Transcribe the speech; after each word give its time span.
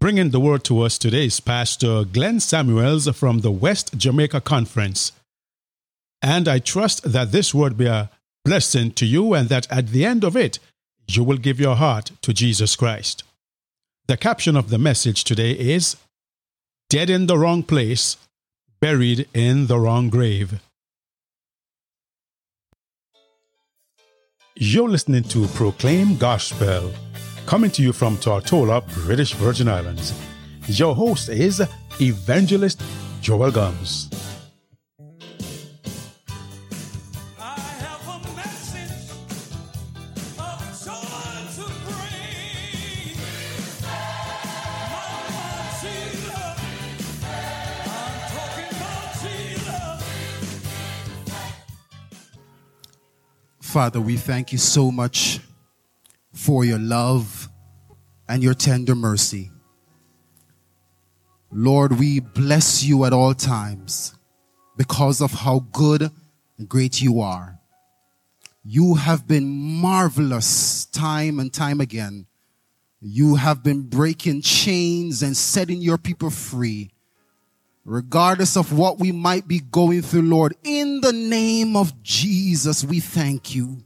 Bringing 0.00 0.30
the 0.30 0.40
word 0.40 0.64
to 0.64 0.80
us 0.80 0.96
today 0.96 1.26
is 1.26 1.40
Pastor 1.40 2.04
Glenn 2.04 2.40
Samuels 2.40 3.06
from 3.14 3.40
the 3.40 3.50
West 3.50 3.98
Jamaica 3.98 4.40
Conference. 4.40 5.12
And 6.22 6.48
I 6.48 6.58
trust 6.58 7.12
that 7.12 7.32
this 7.32 7.52
word 7.52 7.76
be 7.76 7.84
a 7.84 8.08
blessing 8.42 8.92
to 8.92 9.04
you 9.04 9.34
and 9.34 9.50
that 9.50 9.70
at 9.70 9.88
the 9.88 10.06
end 10.06 10.24
of 10.24 10.38
it, 10.38 10.58
you 11.06 11.22
will 11.22 11.36
give 11.36 11.60
your 11.60 11.76
heart 11.76 12.12
to 12.22 12.32
Jesus 12.32 12.76
Christ. 12.76 13.24
The 14.06 14.16
caption 14.16 14.56
of 14.56 14.70
the 14.70 14.78
message 14.78 15.22
today 15.22 15.50
is 15.50 15.96
Dead 16.88 17.10
in 17.10 17.26
the 17.26 17.36
Wrong 17.36 17.62
Place, 17.62 18.16
Buried 18.80 19.28
in 19.34 19.66
the 19.66 19.78
Wrong 19.78 20.08
Grave. 20.08 20.62
You're 24.56 24.88
listening 24.88 25.24
to 25.24 25.46
Proclaim 25.48 26.16
Gospel 26.16 26.90
coming 27.50 27.68
to 27.68 27.82
you 27.82 27.92
from 27.92 28.16
Tortola, 28.18 28.80
British 29.04 29.32
Virgin 29.32 29.66
Islands. 29.66 30.14
Your 30.68 30.94
host 30.94 31.28
is 31.28 31.60
Evangelist 32.00 32.80
Joel 33.20 33.50
Gums. 33.50 34.08
Father, 53.60 54.00
we 54.00 54.16
thank 54.16 54.52
you 54.52 54.58
so 54.58 54.92
much 54.92 55.40
for 56.32 56.64
your 56.64 56.78
love 56.78 57.39
and 58.30 58.44
your 58.44 58.54
tender 58.54 58.94
mercy. 58.94 59.50
Lord, 61.50 61.98
we 61.98 62.20
bless 62.20 62.84
you 62.84 63.04
at 63.04 63.12
all 63.12 63.34
times 63.34 64.14
because 64.76 65.20
of 65.20 65.32
how 65.32 65.66
good 65.72 66.12
and 66.56 66.68
great 66.68 67.02
you 67.02 67.20
are. 67.20 67.58
You 68.62 68.94
have 68.94 69.26
been 69.26 69.48
marvelous 69.48 70.84
time 70.84 71.40
and 71.40 71.52
time 71.52 71.80
again. 71.80 72.26
You 73.00 73.34
have 73.34 73.64
been 73.64 73.82
breaking 73.82 74.42
chains 74.42 75.22
and 75.24 75.36
setting 75.36 75.82
your 75.82 75.98
people 75.98 76.30
free. 76.30 76.92
Regardless 77.84 78.56
of 78.56 78.78
what 78.78 79.00
we 79.00 79.10
might 79.10 79.48
be 79.48 79.58
going 79.58 80.02
through, 80.02 80.22
Lord, 80.22 80.54
in 80.62 81.00
the 81.00 81.12
name 81.12 81.74
of 81.74 82.00
Jesus, 82.04 82.84
we 82.84 83.00
thank 83.00 83.56
you. 83.56 83.78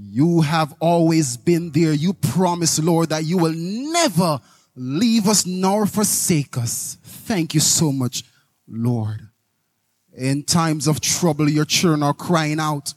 You 0.00 0.42
have 0.42 0.74
always 0.78 1.36
been 1.36 1.72
there. 1.72 1.92
You 1.92 2.12
promise, 2.12 2.78
Lord, 2.78 3.08
that 3.08 3.24
you 3.24 3.36
will 3.36 3.54
never 3.54 4.40
leave 4.76 5.26
us 5.26 5.44
nor 5.44 5.86
forsake 5.86 6.56
us. 6.56 6.98
Thank 7.02 7.52
you 7.52 7.60
so 7.60 7.90
much, 7.90 8.22
Lord. 8.68 9.28
In 10.16 10.44
times 10.44 10.86
of 10.86 11.00
trouble, 11.00 11.48
your 11.48 11.64
children 11.64 12.02
are 12.04 12.14
crying 12.14 12.60
out. 12.60 12.94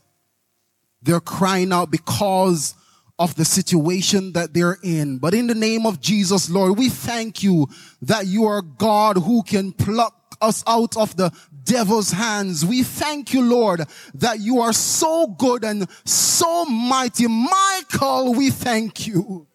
They're 1.01 1.19
crying 1.19 1.73
out 1.73 1.89
because 1.89 2.75
of 3.17 3.35
the 3.35 3.45
situation 3.45 4.33
that 4.33 4.53
they're 4.53 4.77
in. 4.83 5.17
But 5.17 5.33
in 5.33 5.47
the 5.47 5.55
name 5.55 5.87
of 5.87 6.01
Jesus, 6.01 6.49
Lord, 6.49 6.77
we 6.77 6.89
thank 6.89 7.41
you 7.41 7.67
that 8.03 8.27
you 8.27 8.45
are 8.45 8.61
God 8.61 9.17
who 9.17 9.41
can 9.41 9.71
pluck 9.71 10.20
us 10.41 10.63
out 10.67 10.97
of 10.97 11.15
the 11.15 11.31
devil's 11.63 12.11
hands. 12.11 12.65
We 12.65 12.83
thank 12.83 13.33
you, 13.33 13.43
Lord, 13.43 13.83
that 14.15 14.39
you 14.39 14.59
are 14.59 14.73
so 14.73 15.27
good 15.27 15.63
and 15.63 15.87
so 16.05 16.65
mighty. 16.65 17.27
Michael, 17.27 18.33
we 18.33 18.49
thank 18.49 19.07
you. 19.07 19.47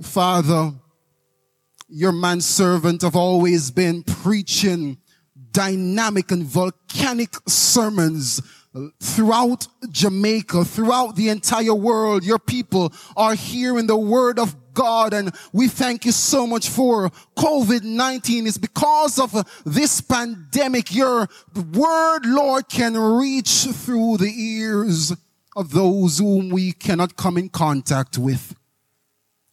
Father, 0.00 0.72
your 1.88 2.12
manservant 2.12 3.02
have 3.02 3.16
always 3.16 3.70
been 3.70 4.02
preaching 4.02 4.98
dynamic 5.52 6.30
and 6.32 6.42
volcanic 6.42 7.34
sermons 7.46 8.42
throughout 9.00 9.66
Jamaica, 9.90 10.64
throughout 10.64 11.16
the 11.16 11.30
entire 11.30 11.74
world. 11.74 12.24
Your 12.24 12.38
people 12.38 12.92
are 13.16 13.34
hearing 13.34 13.86
the 13.86 13.96
word 13.96 14.38
of 14.38 14.65
God. 14.76 15.12
And 15.12 15.34
we 15.52 15.66
thank 15.66 16.04
you 16.04 16.12
so 16.12 16.46
much 16.46 16.68
for 16.68 17.10
COVID-19. 17.36 18.46
It's 18.46 18.58
because 18.58 19.18
of 19.18 19.32
this 19.64 20.00
pandemic, 20.00 20.94
your 20.94 21.26
word, 21.72 22.20
Lord, 22.24 22.68
can 22.68 22.96
reach 22.96 23.64
through 23.64 24.18
the 24.18 24.32
ears 24.32 25.12
of 25.56 25.70
those 25.72 26.18
whom 26.18 26.50
we 26.50 26.70
cannot 26.70 27.16
come 27.16 27.38
in 27.38 27.48
contact 27.48 28.18
with. 28.18 28.54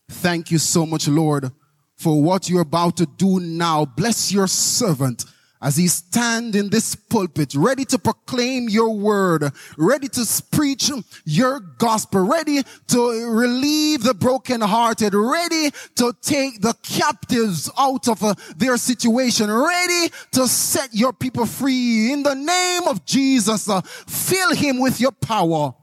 Thank 0.10 0.52
you 0.52 0.60
so 0.60 0.86
much, 0.86 1.08
Lord, 1.08 1.52
for 1.96 2.22
what 2.22 2.50
you're 2.50 2.62
about 2.62 2.98
to 2.98 3.06
do 3.06 3.40
now. 3.40 3.86
Bless 3.86 4.32
your 4.32 4.48
servant 4.48 5.26
as 5.64 5.78
he 5.78 5.88
stand 5.88 6.56
in 6.58 6.70
this 6.70 6.94
pulpit, 6.94 7.56
ready 7.56 7.86
to 7.86 7.98
proclaim 7.98 8.68
your 8.68 8.94
word, 8.94 9.50
ready 9.78 10.10
to 10.10 10.44
preach 10.52 10.92
your 11.24 11.62
gospel, 11.62 12.20
ready 12.20 12.62
to 12.88 13.30
relieve 13.32 14.04
the 14.04 14.14
brokenhearted, 14.14 15.14
ready 15.14 15.72
to 15.96 16.14
take 16.22 16.62
the 16.62 16.76
captives 16.84 17.72
out 17.80 18.10
of 18.10 18.22
uh, 18.22 18.36
their 18.58 18.76
situation, 18.76 19.50
ready 19.50 20.12
to 20.34 20.46
set 20.50 20.94
your 20.94 21.14
people 21.14 21.46
free. 21.46 22.12
In 22.12 22.24
the 22.24 22.36
name 22.36 22.84
of 22.90 23.06
Jesus, 23.06 23.70
uh, 23.70 23.80
fill 23.82 24.54
him 24.54 24.80
with 24.80 25.00
your 25.00 25.14
power. 25.14 25.74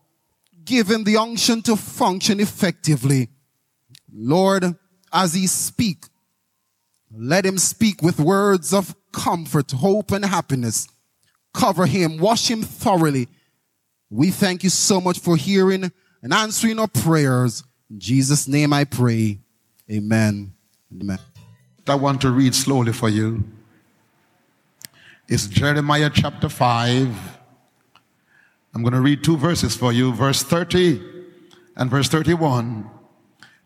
Give 0.63 0.91
him 0.91 1.05
the 1.05 1.17
unction 1.17 1.63
to 1.63 1.75
function 1.75 2.39
effectively. 2.39 3.31
Lord, 4.13 4.77
as 5.11 5.33
he 5.33 5.47
speak, 5.47 6.05
let 7.15 7.45
him 7.45 7.59
speak 7.59 8.03
with 8.03 8.21
words 8.21 8.73
of 8.73 8.95
comfort, 9.13 9.71
hope, 9.73 10.13
and 10.13 10.25
happiness. 10.25 10.89
Cover 11.53 11.87
him, 11.87 12.19
wash 12.19 12.51
him 12.51 12.63
thoroughly. 12.63 13.29
We 14.11 14.31
thank 14.31 14.63
you 14.63 14.71
so 14.71 15.01
much 15.01 15.19
for 15.19 15.37
hearing 15.37 15.91
and 16.23 16.33
answering 16.33 16.79
our 16.79 16.89
prayers. 16.89 17.65
In 17.91 17.99
Jesus' 17.99 18.47
name 18.47 18.73
I 18.73 18.85
pray. 18.85 19.39
Amen. 19.91 20.53
Amen. 21.01 21.19
I 21.87 21.95
want 21.97 22.21
to 22.21 22.31
read 22.31 22.55
slowly 22.55 22.93
for 22.93 23.09
you. 23.09 23.43
It's 25.29 25.47
Jeremiah 25.47 26.11
chapter 26.13 26.49
5. 26.49 27.39
I'm 28.75 28.83
going 28.83 28.95
to 28.95 29.01
read 29.01 29.25
two 29.25 29.37
verses 29.37 29.77
for 29.77 29.93
you, 29.93 30.13
verse 30.13 30.45
30 30.45 31.03
and 31.77 31.91
verse 31.91 32.09
31. 32.09 32.89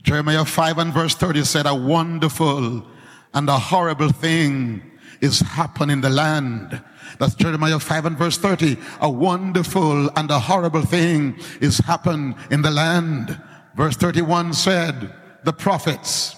Jeremiah 0.02 0.44
5 0.44 0.78
and 0.78 0.92
verse 0.92 1.14
30 1.14 1.44
said, 1.44 1.66
A 1.66 1.74
wonderful 1.74 2.86
and 3.34 3.48
a 3.48 3.58
horrible 3.58 4.10
thing 4.10 4.82
is 5.20 5.40
happening 5.40 5.94
in 5.94 6.00
the 6.00 6.10
land. 6.10 6.82
That's 7.18 7.34
Jeremiah 7.34 7.78
5 7.78 8.06
and 8.06 8.18
verse 8.18 8.38
30. 8.38 8.76
A 9.00 9.10
wonderful 9.10 10.10
and 10.16 10.30
a 10.30 10.38
horrible 10.38 10.82
thing 10.82 11.38
is 11.60 11.78
happening 11.78 12.36
in 12.50 12.62
the 12.62 12.70
land. 12.70 13.40
Verse 13.76 13.96
31 13.96 14.52
said, 14.54 15.12
the 15.44 15.52
prophets 15.52 16.36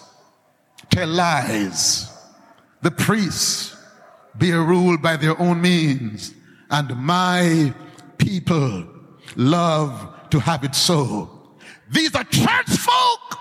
tell 0.91 1.09
lies. 1.09 2.13
The 2.83 2.91
priests 2.91 3.77
be 4.37 4.53
ruled 4.53 5.01
by 5.01 5.17
their 5.17 5.41
own 5.41 5.61
means. 5.61 6.35
And 6.71 6.97
my 6.97 7.73
people 8.19 8.87
love 9.37 10.31
to 10.31 10.41
have 10.41 10.65
it 10.65 10.75
so. 10.75 11.31
These 11.91 12.15
are 12.15 12.25
church 12.25 12.69
folk. 12.69 13.39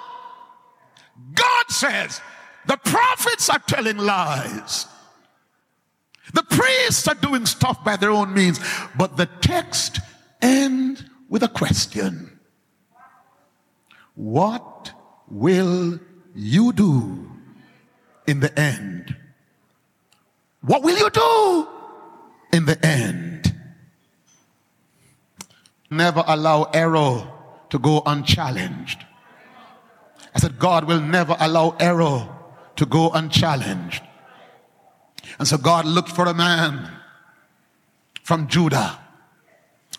God 1.34 1.66
says 1.70 2.22
the 2.68 2.78
prophets 2.78 3.50
are 3.50 3.60
telling 3.60 3.98
lies. 3.98 4.88
The 6.34 6.44
priests 6.44 7.08
are 7.08 7.16
doing 7.16 7.46
stuff 7.46 7.84
by 7.84 7.96
their 7.96 8.12
own 8.12 8.34
means. 8.34 8.60
But 8.98 9.18
the 9.18 9.28
text 9.42 10.00
ends 10.42 11.04
with 11.30 11.44
a 11.44 11.48
question. 11.48 12.40
What 14.16 14.92
will 15.30 16.00
you 16.34 16.74
do 16.74 17.32
in 18.28 18.40
the 18.40 18.58
end? 18.60 19.16
What 20.62 20.82
will 20.82 20.98
you 20.98 21.10
do 21.10 21.68
in 22.52 22.66
the 22.66 22.84
end? 22.84 23.54
Never 25.92 26.24
allow 26.26 26.64
error 26.74 27.32
to 27.70 27.80
go 27.80 28.02
unchallenged. 28.06 29.06
I 30.34 30.40
said, 30.40 30.58
God 30.58 30.86
will 30.86 31.00
never 31.00 31.36
allow 31.40 31.76
error 31.80 32.35
to 32.78 32.86
go 32.86 33.10
unchallenged. 33.12 34.04
And 35.40 35.48
so 35.48 35.58
God 35.58 35.86
looked 35.86 36.10
for 36.10 36.26
a 36.26 36.34
man 36.34 36.90
from 38.24 38.48
Judah, 38.48 39.00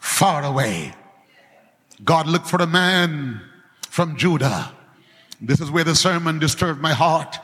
far 0.00 0.44
away. 0.44 0.94
God 2.05 2.26
looked 2.26 2.46
for 2.46 2.61
a 2.62 2.67
man 2.67 3.40
from 3.88 4.17
Judah. 4.17 4.73
This 5.40 5.61
is 5.61 5.70
where 5.70 5.84
the 5.84 5.94
sermon 5.94 6.38
disturbed 6.38 6.81
my 6.81 6.93
heart. 6.93 7.38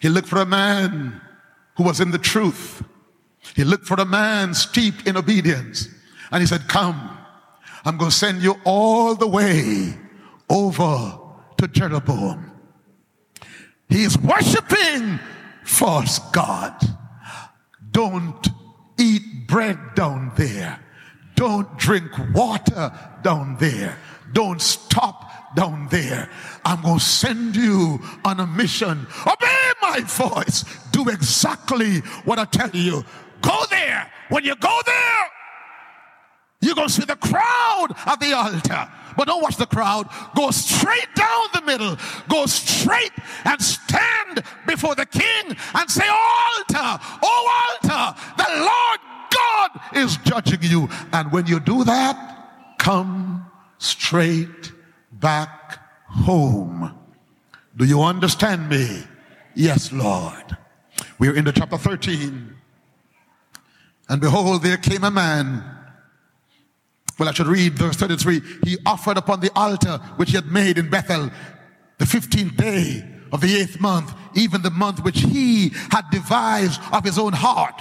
He 0.00 0.08
looked 0.08 0.28
for 0.28 0.40
a 0.40 0.46
man 0.46 1.20
who 1.76 1.84
was 1.84 2.00
in 2.00 2.10
the 2.10 2.18
truth. 2.18 2.82
He 3.54 3.64
looked 3.64 3.86
for 3.86 3.94
a 3.94 4.04
man 4.04 4.54
steeped 4.54 5.06
in 5.06 5.16
obedience. 5.16 5.88
And 6.30 6.40
he 6.40 6.46
said, 6.46 6.68
Come, 6.68 7.18
I'm 7.84 7.96
going 7.96 8.10
to 8.10 8.16
send 8.16 8.42
you 8.42 8.56
all 8.64 9.14
the 9.14 9.26
way 9.26 9.96
over 10.50 11.18
to 11.56 11.68
Jeroboam. 11.68 12.57
He 13.88 14.04
is 14.04 14.18
worshiping 14.18 15.18
false 15.64 16.18
God. 16.32 16.74
Don't 17.90 18.46
eat 18.98 19.46
bread 19.46 19.78
down 19.94 20.32
there. 20.36 20.80
Don't 21.34 21.78
drink 21.78 22.10
water 22.34 22.92
down 23.22 23.56
there. 23.58 23.96
Don't 24.32 24.60
stop 24.60 25.54
down 25.54 25.88
there. 25.90 26.28
I'm 26.64 26.82
going 26.82 26.98
to 26.98 27.04
send 27.04 27.56
you 27.56 28.00
on 28.24 28.40
a 28.40 28.46
mission. 28.46 29.06
Obey 29.26 29.72
my 29.80 30.00
voice. 30.00 30.64
Do 30.90 31.08
exactly 31.08 31.98
what 32.24 32.38
I 32.38 32.44
tell 32.44 32.70
you. 32.70 33.04
Go 33.40 33.64
there. 33.70 34.10
When 34.28 34.44
you 34.44 34.56
go 34.56 34.80
there, 34.84 35.26
you're 36.60 36.74
going 36.74 36.88
to 36.88 36.92
see 36.92 37.04
the 37.04 37.16
crowd 37.16 37.94
at 38.04 38.20
the 38.20 38.32
altar. 38.34 38.90
But 39.18 39.26
don't 39.26 39.42
watch 39.42 39.56
the 39.56 39.66
crowd. 39.66 40.08
Go 40.36 40.52
straight 40.52 41.12
down 41.16 41.48
the 41.52 41.62
middle. 41.62 41.96
Go 42.28 42.46
straight 42.46 43.10
and 43.44 43.60
stand 43.60 44.44
before 44.64 44.94
the 44.94 45.06
king 45.06 45.56
and 45.74 45.90
say, 45.90 46.06
Altar, 46.08 47.04
oh 47.20 47.78
altar, 47.82 48.20
the 48.36 48.46
Lord 48.60 49.00
God 49.34 49.96
is 49.96 50.16
judging 50.18 50.62
you. 50.62 50.88
And 51.12 51.32
when 51.32 51.48
you 51.48 51.58
do 51.58 51.82
that, 51.82 52.76
come 52.78 53.44
straight 53.78 54.72
back 55.10 55.80
home. 56.06 56.96
Do 57.76 57.86
you 57.86 58.02
understand 58.02 58.68
me? 58.68 59.02
Yes, 59.56 59.90
Lord. 59.90 60.56
We're 61.18 61.34
in 61.34 61.44
the 61.44 61.52
chapter 61.52 61.76
13. 61.76 62.54
And 64.08 64.20
behold, 64.20 64.62
there 64.62 64.76
came 64.76 65.02
a 65.02 65.10
man. 65.10 65.77
Well, 67.18 67.28
I 67.28 67.32
should 67.32 67.48
read 67.48 67.74
verse 67.74 67.96
33. 67.96 68.40
He 68.64 68.78
offered 68.86 69.16
upon 69.16 69.40
the 69.40 69.50
altar 69.56 69.98
which 70.16 70.30
he 70.30 70.36
had 70.36 70.46
made 70.46 70.78
in 70.78 70.88
Bethel 70.88 71.30
the 71.98 72.04
15th 72.04 72.56
day 72.56 73.04
of 73.32 73.40
the 73.40 73.56
eighth 73.56 73.80
month, 73.80 74.14
even 74.34 74.62
the 74.62 74.70
month 74.70 75.02
which 75.04 75.20
he 75.20 75.70
had 75.90 76.04
devised 76.10 76.80
of 76.92 77.04
his 77.04 77.18
own 77.18 77.32
heart, 77.32 77.74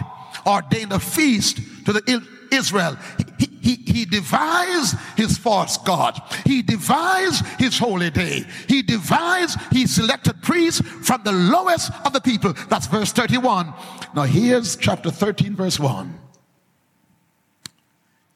ordained 0.45 0.91
a 0.91 0.99
feast 0.99 1.57
to 1.85 1.93
the 1.93 2.25
Israel. 2.51 2.97
He, 3.37 3.45
he, 3.61 3.75
he 3.75 4.05
devised 4.05 4.95
his 5.15 5.37
false 5.37 5.77
God. 5.77 6.19
He 6.45 6.61
devised 6.61 7.45
his 7.59 7.77
holy 7.77 8.09
day. 8.09 8.45
He 8.67 8.81
devised, 8.81 9.59
he 9.71 9.85
selected 9.85 10.41
priests 10.41 10.81
from 11.05 11.21
the 11.23 11.31
lowest 11.31 11.91
of 12.05 12.13
the 12.13 12.21
people. 12.21 12.53
That's 12.69 12.87
verse 12.87 13.11
31. 13.11 13.73
Now 14.15 14.23
here's 14.23 14.75
chapter 14.75 15.11
13, 15.11 15.55
verse 15.55 15.79
1. 15.79 16.26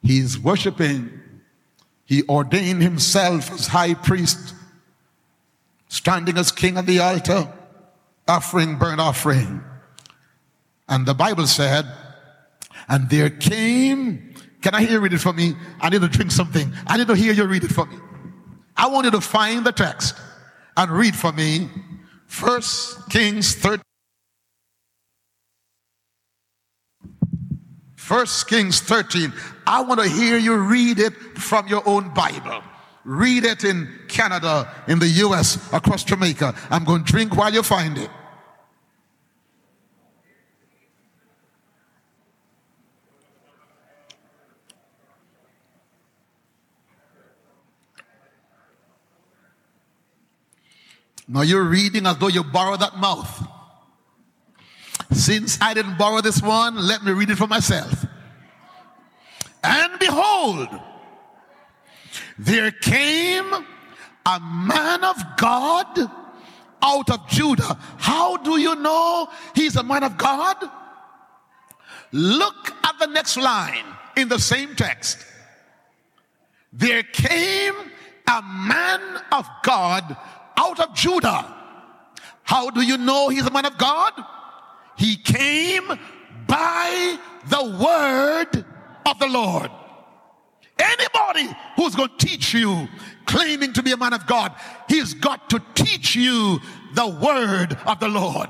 He's 0.02 0.38
worshiping. 0.38 1.20
He 2.04 2.22
ordained 2.28 2.82
himself 2.82 3.50
as 3.52 3.68
high 3.68 3.94
priest, 3.94 4.54
standing 5.88 6.36
as 6.36 6.50
king 6.50 6.76
at 6.76 6.86
the 6.86 6.98
altar, 6.98 7.52
offering 8.26 8.76
burnt 8.76 9.00
offering. 9.00 9.62
And 10.88 11.06
the 11.06 11.14
Bible 11.14 11.46
said, 11.46 11.86
and 12.88 13.08
there 13.08 13.30
came, 13.30 14.34
can 14.60 14.74
I 14.74 14.82
hear 14.82 14.92
you 14.92 15.00
read 15.00 15.12
it 15.12 15.18
for 15.18 15.32
me? 15.32 15.54
I 15.80 15.88
need 15.88 16.02
to 16.02 16.08
drink 16.08 16.30
something. 16.30 16.72
I 16.86 16.96
need 16.96 17.06
to 17.06 17.14
hear 17.14 17.32
you 17.32 17.44
read 17.44 17.64
it 17.64 17.72
for 17.72 17.86
me. 17.86 17.96
I 18.76 18.88
want 18.88 19.04
you 19.04 19.10
to 19.12 19.20
find 19.20 19.64
the 19.64 19.72
text 19.72 20.16
and 20.76 20.90
read 20.90 21.14
for 21.14 21.32
me 21.32 21.68
First 22.26 23.08
Kings 23.10 23.54
13. 23.54 23.82
First 28.02 28.48
Kings 28.48 28.80
13. 28.80 29.32
I 29.64 29.82
want 29.82 30.00
to 30.00 30.08
hear 30.08 30.36
you 30.36 30.56
read 30.56 30.98
it 30.98 31.14
from 31.38 31.68
your 31.68 31.88
own 31.88 32.12
Bible. 32.12 32.60
Read 33.04 33.44
it 33.44 33.62
in 33.62 33.88
Canada, 34.08 34.68
in 34.88 34.98
the 34.98 35.06
US, 35.06 35.72
across 35.72 36.02
Jamaica. 36.02 36.52
I'm 36.68 36.82
going 36.82 37.04
to 37.04 37.12
drink 37.12 37.36
while 37.36 37.54
you 37.54 37.62
find 37.62 37.96
it. 37.96 38.10
Now 51.28 51.42
you're 51.42 51.62
reading 51.62 52.06
as 52.06 52.18
though 52.18 52.26
you 52.26 52.42
borrowed 52.42 52.80
that 52.80 52.96
mouth. 52.96 53.51
Since 55.10 55.60
I 55.60 55.74
didn't 55.74 55.98
borrow 55.98 56.20
this 56.20 56.40
one, 56.40 56.76
let 56.76 57.02
me 57.02 57.12
read 57.12 57.30
it 57.30 57.36
for 57.36 57.46
myself. 57.46 58.06
And 59.64 59.98
behold, 59.98 60.68
there 62.38 62.70
came 62.70 63.52
a 64.26 64.40
man 64.40 65.04
of 65.04 65.16
God 65.36 66.10
out 66.82 67.10
of 67.10 67.28
Judah. 67.28 67.78
How 67.98 68.36
do 68.36 68.58
you 68.58 68.74
know 68.74 69.28
he's 69.54 69.76
a 69.76 69.82
man 69.82 70.02
of 70.02 70.16
God? 70.16 70.56
Look 72.12 72.74
at 72.84 72.98
the 72.98 73.06
next 73.06 73.36
line 73.36 73.84
in 74.16 74.28
the 74.28 74.38
same 74.38 74.74
text. 74.74 75.24
There 76.72 77.02
came 77.02 77.74
a 78.26 78.42
man 78.42 79.00
of 79.32 79.48
God 79.62 80.16
out 80.56 80.80
of 80.80 80.94
Judah. 80.94 81.54
How 82.42 82.70
do 82.70 82.82
you 82.82 82.98
know 82.98 83.28
he's 83.28 83.46
a 83.46 83.50
man 83.50 83.66
of 83.66 83.78
God? 83.78 84.12
He 84.96 85.16
came 85.16 85.88
by 86.46 87.18
the 87.48 87.64
word 87.64 88.64
of 89.06 89.18
the 89.18 89.26
Lord. 89.26 89.70
Anybody 90.78 91.56
who's 91.76 91.94
going 91.94 92.10
to 92.16 92.26
teach 92.26 92.54
you, 92.54 92.88
claiming 93.26 93.72
to 93.74 93.82
be 93.82 93.92
a 93.92 93.96
man 93.96 94.12
of 94.12 94.26
God, 94.26 94.54
he's 94.88 95.14
got 95.14 95.50
to 95.50 95.62
teach 95.74 96.16
you 96.16 96.60
the 96.94 97.06
word 97.06 97.78
of 97.86 98.00
the 98.00 98.08
Lord. 98.08 98.48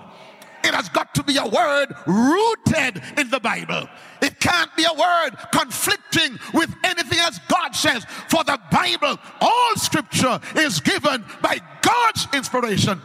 It 0.64 0.74
has 0.74 0.88
got 0.88 1.14
to 1.16 1.24
be 1.24 1.36
a 1.36 1.46
word 1.46 1.94
rooted 2.06 3.02
in 3.18 3.30
the 3.30 3.40
Bible. 3.40 3.88
It 4.20 4.38
can't 4.38 4.74
be 4.76 4.84
a 4.84 4.94
word 4.94 5.30
conflicting 5.52 6.38
with 6.54 6.72
anything 6.84 7.18
else 7.18 7.40
God 7.48 7.74
says. 7.74 8.04
For 8.28 8.44
the 8.44 8.60
Bible, 8.70 9.18
all 9.40 9.76
scripture 9.76 10.38
is 10.56 10.80
given 10.80 11.24
by 11.40 11.58
God's 11.82 12.28
inspiration. 12.32 13.00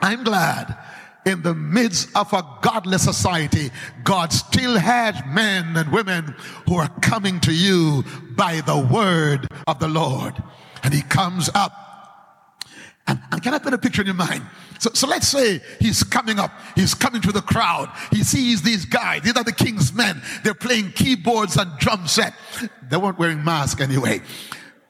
I'm 0.00 0.22
glad 0.22 0.78
in 1.26 1.42
the 1.42 1.54
midst 1.54 2.08
of 2.16 2.32
a 2.32 2.42
godless 2.62 3.02
society, 3.02 3.70
God 4.04 4.32
still 4.32 4.78
has 4.78 5.20
men 5.26 5.76
and 5.76 5.92
women 5.92 6.36
who 6.66 6.76
are 6.76 6.88
coming 7.00 7.40
to 7.40 7.52
you 7.52 8.04
by 8.36 8.60
the 8.62 8.78
word 8.78 9.48
of 9.66 9.80
the 9.80 9.88
Lord. 9.88 10.40
And 10.84 10.94
he 10.94 11.02
comes 11.02 11.50
up. 11.52 11.82
And, 13.08 13.20
and 13.30 13.42
can 13.42 13.54
I 13.54 13.58
put 13.58 13.74
a 13.74 13.78
picture 13.78 14.02
in 14.02 14.06
your 14.06 14.16
mind? 14.16 14.42
So, 14.78 14.90
so 14.94 15.06
let's 15.06 15.28
say 15.28 15.60
he's 15.80 16.02
coming 16.02 16.38
up, 16.38 16.52
he's 16.74 16.94
coming 16.94 17.22
to 17.22 17.32
the 17.32 17.40
crowd. 17.40 17.90
He 18.10 18.22
sees 18.22 18.62
these 18.62 18.84
guys, 18.84 19.22
these 19.22 19.36
are 19.36 19.44
the 19.44 19.52
king's 19.52 19.92
men. 19.92 20.22
They're 20.44 20.54
playing 20.54 20.92
keyboards 20.92 21.56
and 21.56 21.76
drum 21.78 22.06
set. 22.06 22.34
They 22.88 22.96
weren't 22.96 23.18
wearing 23.18 23.44
masks 23.44 23.80
anyway. 23.80 24.22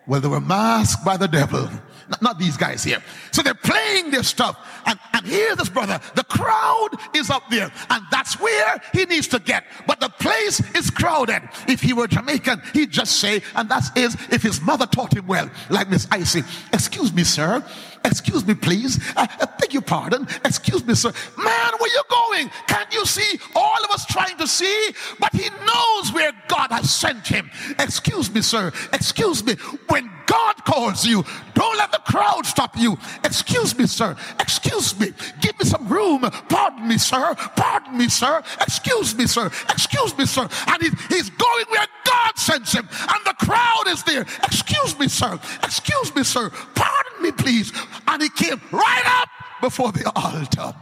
Well, 0.07 0.21
they 0.21 0.29
were 0.29 0.41
masked 0.41 1.05
by 1.05 1.17
the 1.17 1.29
devil. 1.29 1.69
Not, 2.09 2.23
not 2.23 2.39
these 2.39 2.57
guys 2.57 2.85
here. 2.85 3.03
So 3.33 3.43
they're 3.43 3.55
playing 3.55 4.11
their 4.11 4.23
stuff. 4.23 4.57
And, 4.87 4.99
and 5.13 5.27
here's 5.27 5.57
this 5.57 5.69
brother. 5.69 6.01
The 6.15 6.25
crowd 6.25 6.91
is 7.15 7.31
up 7.31 7.43
there. 7.51 7.71
And 7.91 8.05
that's 8.11 8.39
where 8.41 8.81
he 8.93 9.05
needs 9.05 9.29
to 9.29 9.39
get. 9.39 9.65
But 9.87 10.01
the 10.01 10.09
place 10.09 10.61
is 10.75 10.91
crowded. 10.91 11.43
If 11.69 11.81
he 11.81 11.93
were 11.93 12.07
Jamaican, 12.07 12.63
he'd 12.73 12.91
just 12.91 13.19
say, 13.19 13.43
and 13.55 13.69
that 13.69 13.97
is 13.97 14.17
if 14.31 14.43
his 14.43 14.61
mother 14.61 14.87
taught 14.87 15.15
him 15.15 15.27
well, 15.27 15.51
like 15.71 15.91
Miss 15.91 16.07
Icy. 16.11 16.43
Excuse 16.73 17.13
me, 17.13 17.25
sir. 17.25 17.65
Excuse 18.05 18.47
me, 18.47 18.55
please. 18.55 19.01
I, 19.17 19.29
I 19.41 19.47
beg 19.59 19.73
your 19.73 19.83
pardon. 19.83 20.29
Excuse 20.45 20.85
me, 20.87 20.95
sir. 20.95 21.13
Man, 21.37 21.73
where 21.79 21.91
you 21.93 22.03
going? 22.09 22.51
Can't 22.69 22.93
you 22.93 23.05
see? 23.05 23.41
All 23.55 23.85
of 23.85 23.91
us 23.91 24.07
trying 24.07 24.37
to 24.39 24.47
see, 24.47 24.91
but 25.19 25.35
he 25.35 25.49
knows 25.49 26.13
where 26.13 26.33
God 26.49 26.71
has 26.71 26.93
sent 26.93 27.27
him. 27.27 27.51
Excuse 27.79 28.33
me, 28.33 28.43
sir. 28.43 28.73
Excuse 28.93 29.45
me. 29.45 29.55
When 29.89 30.11
God 30.27 30.65
calls 30.65 31.05
you, 31.05 31.25
don't 31.67 31.79
let 31.79 31.91
the 31.93 31.99
crowd 31.99 32.47
stop 32.47 32.77
you. 32.77 32.97
Excuse 33.25 33.77
me, 33.77 33.87
sir. 33.87 34.17
Excuse 34.41 34.99
me. 34.99 35.13
Give 35.41 35.59
me 35.59 35.65
some 35.65 35.89
room. 35.89 36.21
Pardon 36.49 36.87
me, 36.87 36.99
sir. 36.99 37.35
Pardon 37.57 37.99
me, 37.99 38.09
sir. 38.09 38.43
Excuse 38.61 39.17
me, 39.17 39.27
sir. 39.27 39.47
Excuse 39.71 40.17
me, 40.17 40.27
sir. 40.27 40.49
And 40.69 40.83
he, 40.83 40.91
he's 41.09 41.31
going 41.31 41.67
where 41.69 41.87
God 42.05 42.39
sends 42.39 42.73
him, 42.73 42.89
and 42.89 43.25
the 43.25 43.35
crowd 43.45 43.85
is 43.89 44.03
there. 44.05 44.23
Excuse 44.45 44.99
me, 44.99 45.09
sir. 45.09 45.39
Excuse 45.65 46.15
me, 46.15 46.23
sir. 46.23 46.51
Pardon 46.75 47.23
me, 47.23 47.33
please. 47.33 47.73
And 48.07 48.23
he 48.23 48.29
came 48.29 48.61
right 48.71 49.21
up 49.21 49.29
before 49.61 49.93
the 49.93 50.11
altar. 50.15 50.75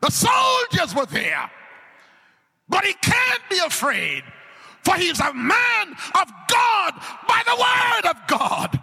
The 0.00 0.10
soldiers 0.10 0.94
were 0.94 1.06
there, 1.06 1.50
but 2.68 2.84
he 2.84 2.92
can't 2.94 3.42
be 3.48 3.58
afraid, 3.64 4.22
for 4.84 4.94
he's 4.94 5.20
a 5.20 5.32
man 5.32 5.88
of 6.14 6.32
God 6.48 6.94
by 7.28 7.42
the 7.46 7.56
word 7.56 8.10
of 8.10 8.26
God. 8.26 8.80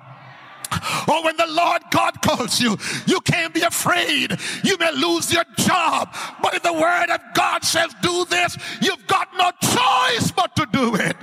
Or 1.08 1.16
oh, 1.18 1.22
when 1.26 1.36
the 1.36 1.48
Lord 1.48 1.82
God 1.92 2.22
calls 2.22 2.62
you, 2.62 2.78
you 3.06 3.20
can't 3.22 3.54
be 3.54 3.62
afraid. 3.62 4.38
You 4.64 4.78
may 4.78 4.92
lose 4.94 5.32
your 5.32 5.44
job, 5.58 6.16
but 6.42 6.54
if 6.54 6.64
the 6.64 6.74
word 6.74 7.10
of 7.10 7.20
God 7.34 7.64
says 7.64 7.94
do 8.02 8.26
this, 8.26 8.58
you've 8.82 9.06
got 9.06 9.28
no 9.38 9.52
choice 9.62 10.32
but 10.32 10.56
to 10.56 10.68
do 10.72 10.96
it. 10.96 11.18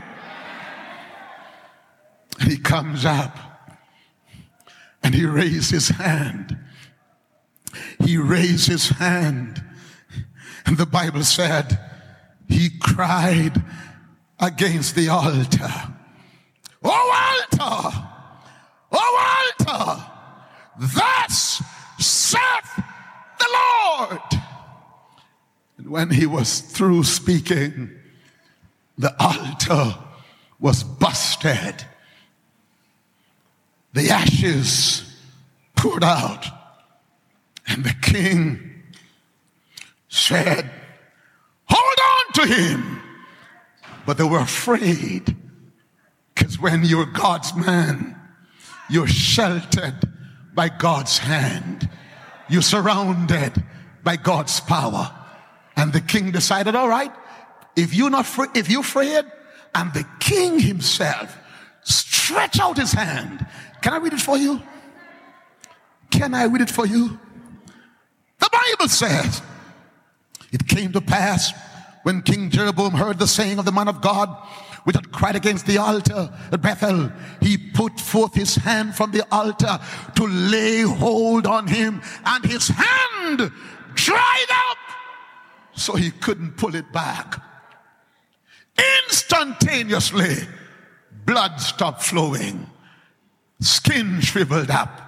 And 2.38 2.50
he 2.50 2.58
comes 2.58 3.04
up 3.04 3.36
and 5.02 5.14
he 5.14 5.24
raised 5.24 5.70
his 5.70 5.88
hand 5.88 6.58
he 8.04 8.16
raised 8.16 8.68
his 8.68 8.88
hand. 8.90 9.62
And 10.66 10.76
the 10.76 10.86
Bible 10.86 11.24
said 11.24 11.78
he 12.48 12.70
cried 12.80 13.62
against 14.40 14.94
the 14.94 15.08
altar. 15.08 15.72
Oh, 16.82 17.46
altar! 17.52 18.08
Oh, 18.92 19.54
altar! 19.66 20.04
Thus 20.78 21.62
saith 21.98 22.82
the 23.38 23.46
Lord. 23.52 24.20
And 25.76 25.88
when 25.88 26.10
he 26.10 26.26
was 26.26 26.60
through 26.60 27.04
speaking, 27.04 27.90
the 28.96 29.14
altar 29.20 29.96
was 30.60 30.82
busted. 30.82 31.84
The 33.92 34.10
ashes 34.10 35.04
poured 35.76 36.04
out. 36.04 36.46
And 37.66 37.84
the 37.84 37.94
king 38.00 38.82
said, 40.08 40.70
Hold 41.68 41.98
on 42.00 42.32
to 42.34 42.54
him. 42.54 42.97
But 44.08 44.16
they 44.16 44.24
were 44.24 44.38
afraid 44.38 45.36
because 46.34 46.58
when 46.58 46.82
you're 46.82 47.04
God's 47.04 47.54
man, 47.54 48.18
you're 48.88 49.06
sheltered 49.06 49.96
by 50.54 50.70
God's 50.70 51.18
hand, 51.18 51.90
you're 52.48 52.62
surrounded 52.62 53.62
by 54.02 54.16
God's 54.16 54.60
power. 54.60 55.14
And 55.76 55.92
the 55.92 56.00
king 56.00 56.30
decided, 56.30 56.74
all 56.74 56.88
right, 56.88 57.12
if 57.76 57.92
you're 57.92 58.08
not 58.08 58.24
free, 58.24 58.46
if 58.54 58.70
you're 58.70 58.80
afraid, 58.80 59.26
and 59.74 59.92
the 59.92 60.06
king 60.20 60.58
himself 60.58 61.36
stretch 61.82 62.58
out 62.60 62.78
his 62.78 62.92
hand. 62.92 63.46
Can 63.82 63.92
I 63.92 63.98
read 63.98 64.14
it 64.14 64.22
for 64.22 64.38
you? 64.38 64.62
Can 66.10 66.32
I 66.32 66.44
read 66.44 66.62
it 66.62 66.70
for 66.70 66.86
you? 66.86 67.20
The 68.38 68.48
Bible 68.50 68.88
says, 68.88 69.42
It 70.50 70.66
came 70.66 70.94
to 70.94 71.02
pass 71.02 71.52
when 72.08 72.22
King 72.22 72.48
Jeroboam 72.48 72.92
heard 72.92 73.18
the 73.18 73.26
saying 73.26 73.58
of 73.58 73.66
the 73.66 73.70
man 73.70 73.86
of 73.86 74.00
God, 74.00 74.30
which 74.84 74.96
had 74.96 75.12
cried 75.12 75.36
against 75.36 75.66
the 75.66 75.76
altar 75.76 76.32
at 76.50 76.62
Bethel, 76.62 77.12
he 77.42 77.58
put 77.58 78.00
forth 78.00 78.32
his 78.32 78.54
hand 78.54 78.94
from 78.94 79.10
the 79.10 79.26
altar 79.30 79.78
to 80.14 80.26
lay 80.26 80.80
hold 80.80 81.46
on 81.46 81.66
him, 81.66 82.00
and 82.24 82.46
his 82.46 82.68
hand 82.68 83.52
dried 83.92 84.50
up 84.70 84.78
so 85.74 85.96
he 85.96 86.10
couldn't 86.10 86.56
pull 86.56 86.74
it 86.74 86.90
back. 86.94 87.42
Instantaneously, 89.04 90.48
blood 91.26 91.60
stopped 91.60 92.02
flowing, 92.02 92.70
skin 93.60 94.22
shriveled 94.22 94.70
up, 94.70 94.98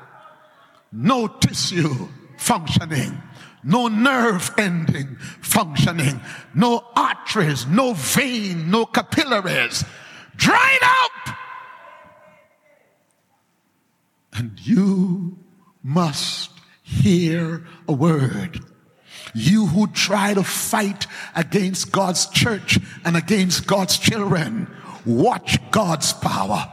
no 0.93 1.29
tissue 1.29 2.09
functioning, 2.37 3.23
no 3.63 3.89
nerve 3.89 4.53
ending 4.59 5.17
functioning, 5.41 6.21
no 6.55 6.85
arteries, 6.97 7.67
no 7.67 7.93
vein, 7.95 8.71
no 8.71 8.87
capillaries, 8.87 9.85
dried 10.37 10.79
up. 10.83 11.37
And 14.33 14.59
you 14.61 15.39
must 15.83 16.51
hear 16.83 17.67
a 17.89 17.93
word. 17.93 18.61
You 19.35 19.67
who 19.67 19.87
try 19.89 20.35
to 20.35 20.43
fight 20.43 21.07
against 21.37 21.93
God's 21.93 22.27
church 22.27 22.79
and 23.05 23.17
against 23.17 23.67
God's 23.67 23.99
children, 23.99 24.69
watch 25.05 25.59
God's 25.71 26.13
power. 26.13 26.73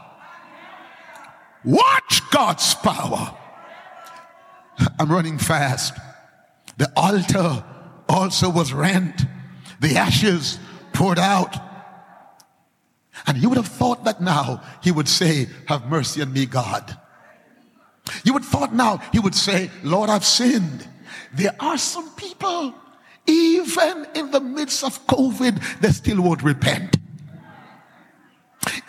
Watch 1.63 2.21
God's 2.31 2.73
power. 2.75 3.35
I'm 4.99 5.11
running 5.11 5.37
fast. 5.37 5.93
The 6.77 6.91
altar 6.95 7.63
also 8.07 8.49
was 8.49 8.73
rent, 8.73 9.25
the 9.79 9.97
ashes 9.97 10.59
poured 10.93 11.19
out. 11.19 11.55
And 13.25 13.37
you 13.37 13.49
would 13.49 13.57
have 13.57 13.67
thought 13.67 14.05
that 14.05 14.21
now 14.21 14.61
he 14.81 14.91
would 14.91 15.07
say, 15.07 15.47
Have 15.67 15.87
mercy 15.87 16.21
on 16.21 16.31
me, 16.31 16.45
God. 16.45 16.97
You 18.23 18.33
would 18.33 18.45
thought 18.45 18.73
now 18.73 19.01
he 19.11 19.19
would 19.19 19.35
say, 19.35 19.69
Lord, 19.83 20.09
I've 20.09 20.25
sinned. 20.25 20.87
There 21.33 21.55
are 21.59 21.77
some 21.77 22.09
people, 22.11 22.73
even 23.25 24.07
in 24.15 24.31
the 24.31 24.39
midst 24.39 24.83
of 24.83 25.05
COVID, 25.07 25.79
they 25.81 25.89
still 25.89 26.21
won't 26.21 26.43
repent. 26.43 26.97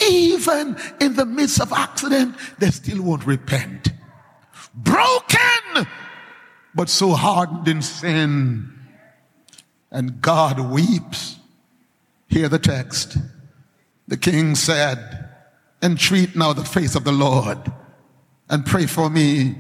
Even 0.08 0.76
in 1.00 1.14
the 1.14 1.26
midst 1.26 1.60
of 1.60 1.72
accident, 1.72 2.36
they 2.58 2.70
still 2.70 3.02
won't 3.02 3.26
repent. 3.26 3.92
Broken, 4.74 5.86
but 6.78 6.88
so 6.88 7.10
hardened 7.10 7.66
in 7.66 7.82
sin. 7.82 8.72
And 9.90 10.22
God 10.22 10.60
weeps. 10.60 11.36
Hear 12.28 12.48
the 12.48 12.60
text. 12.60 13.16
The 14.06 14.16
king 14.16 14.54
said, 14.54 15.28
Entreat 15.82 16.36
now 16.36 16.52
the 16.52 16.64
face 16.64 16.94
of 16.94 17.02
the 17.02 17.10
Lord 17.10 17.58
and 18.48 18.64
pray 18.64 18.86
for 18.86 19.10
me 19.10 19.56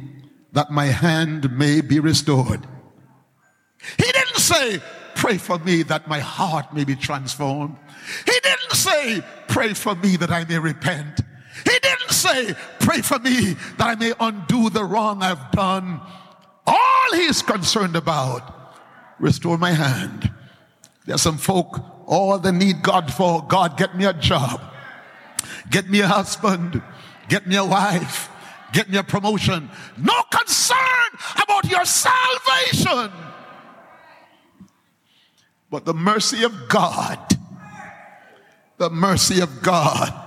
that 0.52 0.70
my 0.70 0.84
hand 0.84 1.58
may 1.58 1.80
be 1.80 1.98
restored. 1.98 2.64
He 3.96 4.12
didn't 4.12 4.36
say, 4.36 4.80
Pray 5.16 5.38
for 5.38 5.58
me 5.58 5.82
that 5.82 6.06
my 6.06 6.20
heart 6.20 6.72
may 6.72 6.84
be 6.84 6.94
transformed. 6.94 7.76
He 8.26 8.38
didn't 8.44 8.76
say, 8.76 9.22
Pray 9.48 9.74
for 9.74 9.96
me 9.96 10.16
that 10.18 10.30
I 10.30 10.44
may 10.44 10.60
repent. 10.60 11.20
He 11.64 11.78
didn't 11.80 12.10
say, 12.12 12.54
Pray 12.78 13.00
for 13.00 13.18
me 13.18 13.54
that 13.76 13.88
I 13.88 13.96
may 13.96 14.12
undo 14.20 14.70
the 14.70 14.84
wrong 14.84 15.20
I've 15.20 15.50
done. 15.50 16.00
All 16.68 17.12
he's 17.14 17.42
concerned 17.42 17.96
about, 17.96 18.76
restore 19.18 19.56
my 19.58 19.72
hand. 19.72 20.30
There's 21.06 21.22
some 21.22 21.38
folk, 21.38 21.80
all 22.06 22.38
they 22.38 22.52
need 22.52 22.82
God 22.82 23.12
for 23.12 23.42
God, 23.46 23.78
get 23.78 23.96
me 23.96 24.04
a 24.04 24.12
job, 24.12 24.60
get 25.70 25.88
me 25.88 26.00
a 26.00 26.06
husband, 26.06 26.82
get 27.28 27.46
me 27.46 27.56
a 27.56 27.64
wife, 27.64 28.28
get 28.72 28.90
me 28.90 28.98
a 28.98 29.02
promotion. 29.02 29.70
No 29.96 30.22
concern 30.30 31.08
about 31.42 31.64
your 31.70 31.84
salvation. 31.86 33.10
But 35.70 35.86
the 35.86 35.94
mercy 35.94 36.44
of 36.44 36.68
God, 36.68 37.18
the 38.76 38.90
mercy 38.90 39.40
of 39.40 39.62
God. 39.62 40.26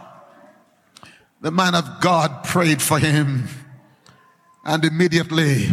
The 1.42 1.50
man 1.50 1.74
of 1.74 2.02
God 2.02 2.44
prayed 2.44 2.84
for 2.84 3.00
him, 3.00 3.48
and 4.64 4.86
immediately 4.86 5.70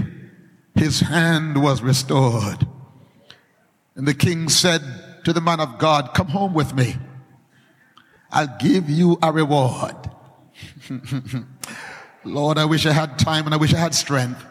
his 0.79 1.01
hand 1.01 1.63
was 1.63 1.83
restored. 1.83 2.67
And 3.95 4.07
the 4.07 4.15
king 4.15 4.49
said 4.49 4.83
to 5.25 5.33
the 5.33 5.41
man 5.41 5.61
of 5.61 5.79
God, 5.79 6.15
Come 6.15 6.29
home 6.29 6.55
with 6.55 6.75
me. 6.75 6.97
I'll 8.31 8.57
give 8.59 8.89
you 8.89 9.19
a 9.23 9.33
reward. 9.33 9.97
Lord, 12.25 12.59
I 12.59 12.65
wish 12.65 12.87
I 12.87 12.93
had 12.93 13.19
time 13.19 13.47
and 13.47 13.55
I 13.55 13.57
wish 13.57 13.75
I 13.75 13.79
had 13.79 13.95
strength. 13.95 14.45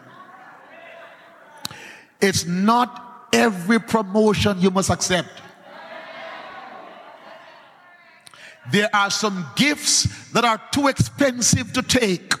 It's 2.20 2.44
not 2.44 3.28
every 3.32 3.78
promotion 3.78 4.60
you 4.60 4.70
must 4.70 4.90
accept. 4.90 5.30
There 8.70 8.90
are 8.94 9.10
some 9.10 9.46
gifts 9.56 10.30
that 10.32 10.44
are 10.44 10.60
too 10.72 10.88
expensive 10.88 11.72
to 11.72 11.82
take. 11.82 12.34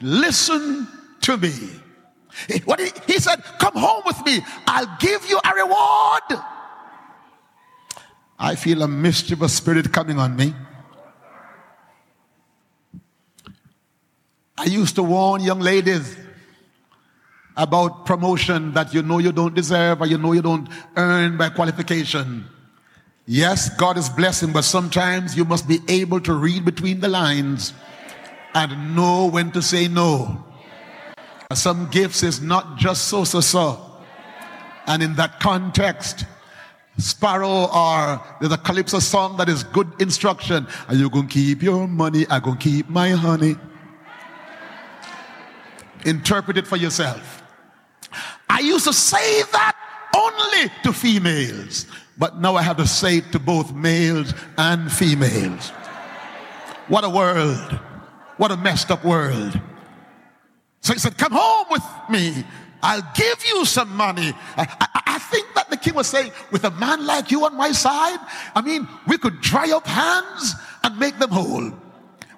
Listen 0.00 0.86
to 1.22 1.36
me. 1.36 1.52
What 2.64 2.80
he, 2.80 2.90
he 3.06 3.18
said, 3.18 3.42
Come 3.58 3.74
home 3.74 4.02
with 4.04 4.24
me, 4.24 4.40
I'll 4.66 4.96
give 5.00 5.28
you 5.28 5.40
a 5.42 5.54
reward. 5.54 6.44
I 8.38 8.54
feel 8.54 8.82
a 8.82 8.88
mischievous 8.88 9.54
spirit 9.54 9.92
coming 9.92 10.18
on 10.18 10.36
me. 10.36 10.54
I 14.58 14.64
used 14.64 14.94
to 14.96 15.02
warn 15.02 15.42
young 15.42 15.60
ladies 15.60 16.16
about 17.56 18.04
promotion 18.04 18.72
that 18.72 18.92
you 18.92 19.02
know 19.02 19.18
you 19.18 19.32
don't 19.32 19.54
deserve 19.54 20.02
or 20.02 20.06
you 20.06 20.18
know 20.18 20.32
you 20.32 20.42
don't 20.42 20.68
earn 20.96 21.36
by 21.36 21.48
qualification. 21.48 22.44
Yes, 23.26 23.70
God 23.76 23.96
is 23.96 24.08
blessing, 24.08 24.52
but 24.52 24.62
sometimes 24.62 25.36
you 25.36 25.44
must 25.44 25.66
be 25.66 25.80
able 25.88 26.20
to 26.20 26.34
read 26.34 26.64
between 26.64 27.00
the 27.00 27.08
lines 27.08 27.72
and 28.56 28.96
know 28.96 29.26
when 29.26 29.50
to 29.52 29.60
say 29.60 29.86
no. 29.86 30.42
Some 31.52 31.90
gifts 31.90 32.22
is 32.22 32.40
not 32.40 32.78
just 32.78 33.08
so 33.08 33.22
so 33.24 33.40
so. 33.40 33.80
And 34.86 35.02
in 35.02 35.14
that 35.16 35.40
context, 35.40 36.24
Sparrow 36.96 37.66
or 37.66 38.20
there's 38.40 38.52
a 38.52 38.56
Calypso 38.56 38.98
song 38.98 39.36
that 39.36 39.50
is 39.50 39.62
good 39.62 39.88
instruction. 40.00 40.66
Are 40.88 40.94
you 40.94 41.10
gonna 41.10 41.28
keep 41.28 41.62
your 41.62 41.86
money? 41.86 42.26
I 42.30 42.40
gonna 42.40 42.56
keep 42.56 42.88
my 42.88 43.10
honey. 43.10 43.56
Interpret 46.06 46.56
it 46.56 46.66
for 46.66 46.76
yourself. 46.76 47.42
I 48.48 48.60
used 48.60 48.86
to 48.86 48.94
say 48.94 49.42
that 49.52 49.76
only 50.16 50.72
to 50.82 50.94
females, 50.94 51.86
but 52.16 52.40
now 52.40 52.56
I 52.56 52.62
have 52.62 52.78
to 52.78 52.86
say 52.86 53.18
it 53.18 53.32
to 53.32 53.38
both 53.38 53.74
males 53.74 54.32
and 54.56 54.90
females. 54.90 55.68
What 56.88 57.04
a 57.04 57.10
world. 57.10 57.80
What 58.36 58.50
a 58.50 58.56
messed 58.56 58.90
up 58.90 59.04
world. 59.04 59.60
So 60.80 60.92
he 60.92 60.98
said, 60.98 61.16
Come 61.18 61.32
home 61.32 61.66
with 61.70 61.82
me. 62.10 62.44
I'll 62.82 63.02
give 63.14 63.44
you 63.46 63.64
some 63.64 63.96
money. 63.96 64.32
I, 64.56 64.66
I, 64.80 65.00
I, 65.06 65.18
think 65.18 65.46
that 65.54 65.70
the 65.70 65.76
king 65.76 65.94
was 65.94 66.06
saying, 66.06 66.30
with 66.52 66.64
a 66.64 66.70
man 66.72 67.04
like 67.06 67.30
you 67.30 67.44
on 67.44 67.56
my 67.56 67.72
side, 67.72 68.18
I 68.54 68.60
mean, 68.60 68.86
we 69.08 69.18
could 69.18 69.40
dry 69.40 69.72
up 69.72 69.86
hands 69.86 70.54
and 70.84 70.96
make 70.98 71.18
them 71.18 71.30
whole. 71.30 71.72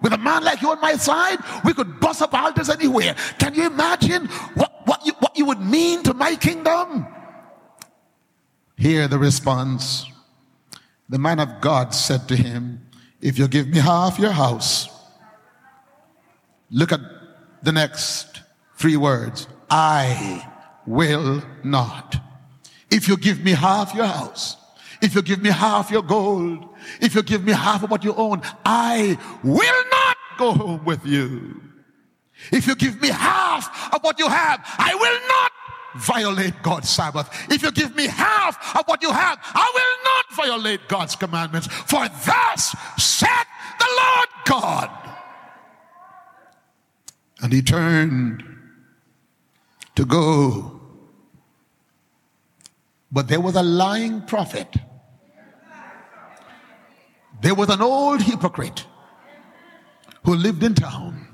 With 0.00 0.12
a 0.12 0.18
man 0.18 0.44
like 0.44 0.62
you 0.62 0.70
on 0.70 0.80
my 0.80 0.94
side, 0.94 1.38
we 1.64 1.74
could 1.74 1.98
bust 2.00 2.22
up 2.22 2.32
altars 2.32 2.70
anywhere. 2.70 3.16
Can 3.38 3.54
you 3.54 3.66
imagine 3.66 4.26
what, 4.54 4.86
what, 4.86 5.04
you, 5.04 5.12
what 5.18 5.36
you 5.36 5.44
would 5.44 5.60
mean 5.60 6.02
to 6.04 6.14
my 6.14 6.36
kingdom? 6.36 7.06
Hear 8.76 9.08
the 9.08 9.18
response. 9.18 10.06
The 11.08 11.18
man 11.18 11.40
of 11.40 11.60
God 11.60 11.94
said 11.94 12.28
to 12.28 12.36
him, 12.36 12.86
If 13.20 13.38
you 13.38 13.48
give 13.48 13.68
me 13.68 13.80
half 13.80 14.18
your 14.18 14.30
house, 14.30 14.88
look 16.70 16.92
at 16.92 17.00
the 17.62 17.72
next 17.72 18.42
three 18.76 18.96
words 18.96 19.46
I 19.70 20.46
will 20.86 21.42
not. 21.64 22.16
If 22.90 23.08
you 23.08 23.16
give 23.16 23.44
me 23.44 23.52
half 23.52 23.94
your 23.94 24.06
house, 24.06 24.56
if 25.02 25.14
you 25.14 25.22
give 25.22 25.42
me 25.42 25.50
half 25.50 25.90
your 25.90 26.02
gold, 26.02 26.68
if 27.00 27.14
you 27.14 27.22
give 27.22 27.44
me 27.44 27.52
half 27.52 27.82
of 27.82 27.90
what 27.90 28.02
you 28.02 28.14
own, 28.14 28.42
I 28.64 29.18
will 29.44 29.84
not 29.90 30.16
go 30.38 30.52
home 30.52 30.84
with 30.84 31.04
you. 31.04 31.62
If 32.52 32.66
you 32.66 32.74
give 32.74 33.00
me 33.02 33.08
half 33.08 33.92
of 33.92 34.02
what 34.02 34.18
you 34.18 34.28
have, 34.28 34.60
I 34.78 34.94
will 34.94 35.28
not 35.28 35.52
violate 36.02 36.62
God's 36.62 36.88
Sabbath. 36.88 37.28
If 37.50 37.62
you 37.62 37.72
give 37.72 37.94
me 37.96 38.06
half 38.06 38.76
of 38.76 38.86
what 38.86 39.02
you 39.02 39.10
have, 39.10 39.38
I 39.42 39.70
will 39.74 40.04
not 40.04 40.46
violate 40.46 40.88
God's 40.88 41.16
commandments. 41.16 41.66
For 41.66 42.08
thus 42.08 42.74
said 42.96 43.44
the 43.78 43.88
Lord 43.96 44.28
God. 44.46 45.07
And 47.40 47.52
he 47.52 47.62
turned 47.62 48.42
to 49.94 50.04
go. 50.04 50.80
But 53.10 53.28
there 53.28 53.40
was 53.40 53.54
a 53.54 53.62
lying 53.62 54.22
prophet. 54.22 54.68
There 57.40 57.54
was 57.54 57.68
an 57.68 57.80
old 57.80 58.20
hypocrite 58.20 58.84
who 60.24 60.34
lived 60.34 60.62
in 60.62 60.74
town. 60.74 61.28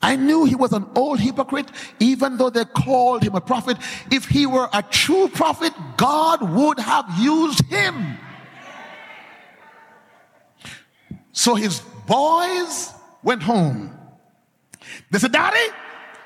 I 0.00 0.16
knew 0.16 0.44
he 0.44 0.54
was 0.54 0.72
an 0.72 0.86
old 0.94 1.18
hypocrite, 1.18 1.70
even 1.98 2.36
though 2.36 2.50
they 2.50 2.64
called 2.66 3.22
him 3.22 3.34
a 3.34 3.40
prophet. 3.40 3.78
If 4.12 4.26
he 4.26 4.44
were 4.44 4.68
a 4.72 4.82
true 4.82 5.28
prophet, 5.28 5.72
God 5.96 6.42
would 6.42 6.78
have 6.78 7.06
used 7.18 7.64
him. 7.64 8.18
So 11.32 11.54
his 11.54 11.80
boys 12.06 12.92
went 13.22 13.42
home. 13.42 13.98
They 15.14 15.20
said, 15.20 15.30
Daddy, 15.30 15.72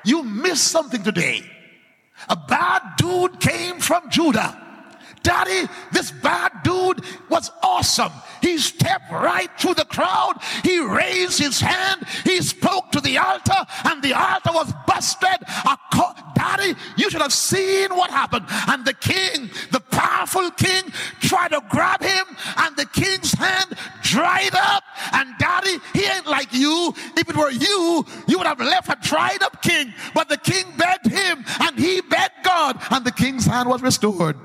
you 0.03 0.23
missed 0.23 0.69
something 0.69 1.03
today. 1.03 1.43
A 2.27 2.35
bad 2.35 2.81
dude 2.97 3.39
came 3.39 3.79
from 3.79 4.09
Judah 4.09 4.69
Daddy, 5.23 5.69
this 5.91 6.11
bad 6.11 6.48
dude 6.63 7.03
was 7.29 7.51
awesome. 7.63 8.11
He 8.41 8.57
stepped 8.57 9.11
right 9.11 9.49
through 9.59 9.75
the 9.75 9.85
crowd. 9.85 10.35
He 10.63 10.79
raised 10.79 11.39
his 11.39 11.59
hand. 11.59 12.05
He 12.23 12.41
spoke 12.41 12.91
to 12.91 13.01
the 13.01 13.17
altar 13.17 13.65
and 13.85 14.01
the 14.01 14.13
altar 14.13 14.51
was 14.53 14.71
busted. 14.87 15.39
Daddy, 16.35 16.73
you 16.95 17.09
should 17.09 17.21
have 17.21 17.33
seen 17.33 17.89
what 17.95 18.09
happened. 18.09 18.45
And 18.67 18.85
the 18.85 18.93
king, 18.93 19.49
the 19.71 19.81
powerful 19.81 20.49
king, 20.51 20.83
tried 21.19 21.49
to 21.49 21.61
grab 21.69 22.01
him 22.01 22.25
and 22.57 22.75
the 22.75 22.85
king's 22.85 23.33
hand 23.33 23.75
dried 24.01 24.55
up. 24.55 24.83
And 25.13 25.37
daddy, 25.37 25.77
he 25.93 26.05
ain't 26.05 26.27
like 26.27 26.53
you. 26.53 26.93
If 27.17 27.29
it 27.29 27.35
were 27.35 27.51
you, 27.51 28.05
you 28.27 28.37
would 28.37 28.47
have 28.47 28.59
left 28.59 28.89
a 28.89 28.97
dried 29.01 29.43
up 29.43 29.61
king. 29.61 29.93
But 30.13 30.29
the 30.29 30.37
king 30.37 30.65
begged 30.77 31.07
him 31.07 31.43
and 31.59 31.77
he 31.77 32.01
begged 32.01 32.43
God 32.43 32.79
and 32.89 33.05
the 33.05 33.11
king's 33.11 33.45
hand 33.45 33.69
was 33.69 33.81
restored. 33.81 34.37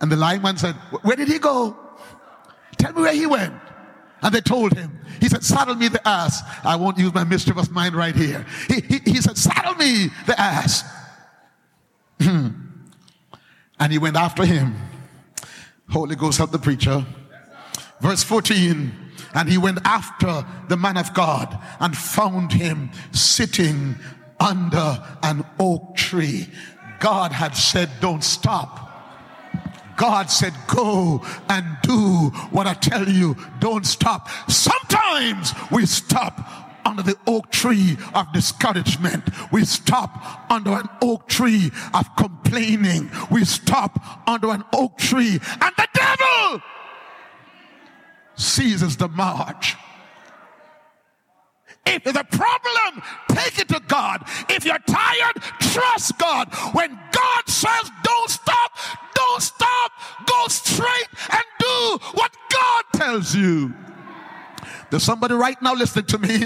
And 0.00 0.12
the 0.12 0.16
lying 0.16 0.42
man 0.42 0.56
said, 0.56 0.74
Where 1.02 1.16
did 1.16 1.28
he 1.28 1.38
go? 1.38 1.76
Tell 2.78 2.92
me 2.92 3.02
where 3.02 3.14
he 3.14 3.26
went. 3.26 3.54
And 4.22 4.34
they 4.34 4.40
told 4.40 4.76
him. 4.76 4.98
He 5.20 5.28
said, 5.28 5.44
Saddle 5.44 5.74
me 5.74 5.88
the 5.88 6.06
ass. 6.06 6.42
I 6.64 6.76
won't 6.76 6.98
use 6.98 7.12
my 7.12 7.24
mischievous 7.24 7.70
mind 7.70 7.94
right 7.94 8.14
here. 8.14 8.44
He, 8.68 8.80
he, 8.80 8.98
he 9.12 9.20
said, 9.20 9.36
Saddle 9.36 9.74
me 9.74 10.08
the 10.26 10.40
ass. 10.40 10.84
and 12.20 12.72
he 13.90 13.98
went 13.98 14.16
after 14.16 14.44
him. 14.44 14.74
Holy 15.90 16.16
Ghost 16.16 16.38
help 16.38 16.50
the 16.50 16.58
preacher. 16.58 17.04
Verse 18.00 18.22
14. 18.22 18.92
And 19.34 19.48
he 19.48 19.58
went 19.58 19.78
after 19.84 20.44
the 20.68 20.76
man 20.76 20.96
of 20.96 21.12
God 21.14 21.58
and 21.80 21.96
found 21.96 22.52
him 22.52 22.90
sitting 23.12 23.96
under 24.40 25.02
an 25.22 25.44
oak 25.58 25.96
tree. 25.96 26.48
God 27.00 27.32
had 27.32 27.56
said, 27.56 27.90
Don't 28.00 28.24
stop 28.24 28.87
God 29.98 30.30
said, 30.30 30.54
Go 30.68 31.22
and 31.50 31.66
do 31.82 32.30
what 32.50 32.66
I 32.66 32.72
tell 32.72 33.06
you. 33.06 33.36
Don't 33.58 33.84
stop. 33.84 34.30
Sometimes 34.48 35.52
we 35.70 35.84
stop 35.84 36.48
under 36.86 37.02
the 37.02 37.16
oak 37.26 37.50
tree 37.50 37.98
of 38.14 38.32
discouragement. 38.32 39.24
We 39.52 39.66
stop 39.66 40.50
under 40.50 40.70
an 40.70 40.88
oak 41.02 41.28
tree 41.28 41.70
of 41.92 42.16
complaining. 42.16 43.10
We 43.30 43.44
stop 43.44 44.26
under 44.26 44.50
an 44.50 44.64
oak 44.72 44.96
tree, 44.96 45.40
and 45.60 45.72
the 45.76 45.88
devil 45.92 46.62
seizes 48.36 48.96
the 48.96 49.08
march. 49.08 49.76
If 51.84 52.04
there's 52.04 52.16
a 52.16 52.24
problem, 52.24 53.02
take 53.30 53.58
it 53.58 53.68
to 53.68 53.80
God. 53.86 54.22
If 54.48 54.64
you're 54.64 54.78
tired, 54.78 55.36
trust 55.60 56.18
God. 56.18 56.54
When 56.72 56.97
There's 64.90 65.02
somebody 65.02 65.34
right 65.34 65.60
now 65.60 65.74
listening 65.74 66.06
to 66.06 66.18
me. 66.18 66.44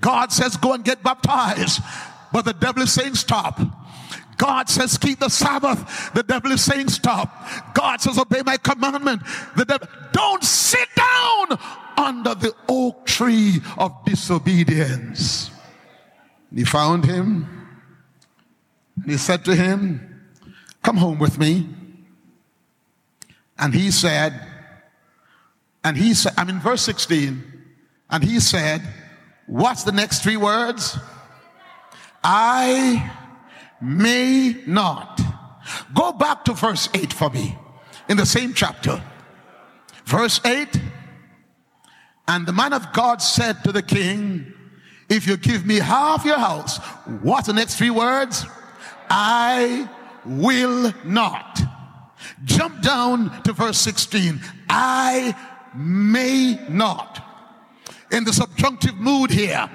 God 0.00 0.32
says, 0.32 0.56
go 0.56 0.72
and 0.72 0.84
get 0.84 1.02
baptized. 1.02 1.80
But 2.32 2.44
the 2.44 2.52
devil 2.52 2.82
is 2.82 2.92
saying, 2.92 3.14
stop. 3.14 3.60
God 4.36 4.68
says, 4.68 4.96
keep 4.98 5.18
the 5.18 5.28
Sabbath. 5.28 6.12
The 6.14 6.22
devil 6.22 6.52
is 6.52 6.64
saying, 6.64 6.88
stop. 6.88 7.74
God 7.74 8.00
says, 8.00 8.18
obey 8.18 8.42
my 8.44 8.56
commandment. 8.56 9.22
The 9.56 9.64
devil, 9.64 9.88
don't 10.12 10.44
sit 10.44 10.88
down 10.94 11.58
under 11.96 12.34
the 12.34 12.54
oak 12.68 13.06
tree 13.06 13.60
of 13.76 13.92
disobedience. 14.04 15.50
he 16.54 16.64
found 16.64 17.04
him 17.04 17.58
and 19.02 19.10
he 19.10 19.16
said 19.16 19.44
to 19.44 19.54
him, 19.54 20.04
Come 20.82 20.96
home 20.96 21.18
with 21.18 21.38
me. 21.38 21.68
And 23.58 23.74
he 23.74 23.90
said, 23.90 24.40
and 25.82 25.96
he 25.96 26.14
said, 26.14 26.32
I'm 26.36 26.48
in 26.48 26.60
verse 26.60 26.82
16, 26.82 27.57
and 28.10 28.24
he 28.24 28.40
said, 28.40 28.82
What's 29.46 29.84
the 29.84 29.92
next 29.92 30.22
three 30.22 30.36
words? 30.36 30.98
I 32.22 33.10
may 33.80 34.56
not. 34.66 35.20
Go 35.94 36.12
back 36.12 36.44
to 36.44 36.52
verse 36.52 36.88
8 36.92 37.12
for 37.12 37.30
me 37.30 37.56
in 38.08 38.16
the 38.16 38.26
same 38.26 38.52
chapter. 38.52 39.02
Verse 40.04 40.40
8 40.44 40.68
And 42.26 42.46
the 42.46 42.52
man 42.52 42.72
of 42.72 42.92
God 42.92 43.22
said 43.22 43.62
to 43.64 43.72
the 43.72 43.82
king, 43.82 44.52
If 45.08 45.26
you 45.26 45.36
give 45.36 45.64
me 45.64 45.76
half 45.76 46.24
your 46.24 46.38
house, 46.38 46.78
what's 47.22 47.46
the 47.46 47.54
next 47.54 47.76
three 47.76 47.90
words? 47.90 48.44
I 49.08 49.88
will 50.26 50.92
not. 51.04 51.60
Jump 52.44 52.82
down 52.82 53.42
to 53.44 53.52
verse 53.52 53.78
16. 53.78 54.40
I 54.68 55.34
may 55.74 56.58
not. 56.68 57.27
In 58.10 58.24
the 58.24 58.32
subjunctive 58.32 58.96
mood 58.96 59.30
here, 59.30 59.68